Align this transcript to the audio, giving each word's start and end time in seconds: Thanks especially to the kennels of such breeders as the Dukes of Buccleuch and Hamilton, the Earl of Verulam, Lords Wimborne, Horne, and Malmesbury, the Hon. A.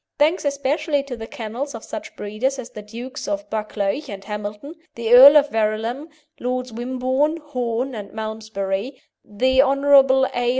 Thanks 0.17 0.45
especially 0.45 1.03
to 1.03 1.15
the 1.15 1.27
kennels 1.27 1.75
of 1.75 1.83
such 1.83 2.15
breeders 2.15 2.57
as 2.57 2.71
the 2.71 2.81
Dukes 2.81 3.27
of 3.27 3.47
Buccleuch 3.51 4.09
and 4.09 4.23
Hamilton, 4.23 4.73
the 4.95 5.13
Earl 5.13 5.37
of 5.37 5.51
Verulam, 5.51 6.09
Lords 6.39 6.73
Wimborne, 6.73 7.37
Horne, 7.37 7.93
and 7.93 8.11
Malmesbury, 8.11 8.99
the 9.23 9.61
Hon. 9.61 10.25
A. 10.33 10.49